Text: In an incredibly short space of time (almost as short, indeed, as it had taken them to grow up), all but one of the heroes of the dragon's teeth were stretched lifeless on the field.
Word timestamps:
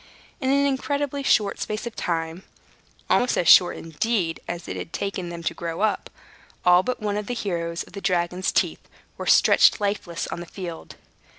In 0.39 0.49
an 0.49 0.65
incredibly 0.65 1.21
short 1.21 1.59
space 1.59 1.85
of 1.85 1.95
time 1.95 2.41
(almost 3.07 3.37
as 3.37 3.47
short, 3.47 3.77
indeed, 3.77 4.39
as 4.47 4.67
it 4.67 4.75
had 4.75 4.91
taken 4.93 5.29
them 5.29 5.43
to 5.43 5.53
grow 5.53 5.81
up), 5.81 6.09
all 6.65 6.81
but 6.81 6.99
one 7.03 7.17
of 7.17 7.27
the 7.27 7.35
heroes 7.35 7.83
of 7.83 7.93
the 7.93 8.01
dragon's 8.01 8.51
teeth 8.51 8.81
were 9.15 9.27
stretched 9.27 9.79
lifeless 9.79 10.25
on 10.25 10.39
the 10.39 10.47
field. 10.47 10.95